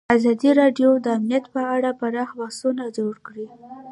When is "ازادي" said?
0.15-0.49